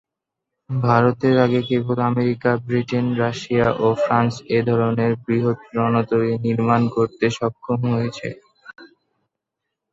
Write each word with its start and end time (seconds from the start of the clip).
ভারতের 0.69 1.35
আগে 1.45 1.61
কেবল 1.69 1.97
আমেরিকা, 2.09 2.51
ব্রিটেন, 2.65 3.05
রাশিয়া 3.21 3.67
ও 3.79 3.97
ফ্রান্স 3.97 4.33
এ 4.49 4.69
ধরনের 4.69 5.11
বৃহৎ 5.23 5.59
রণতরী 5.77 6.31
নির্মাণ 6.45 6.81
করতে 6.95 7.25
সক্ষম 7.37 7.79
হয়েছে। 7.93 8.27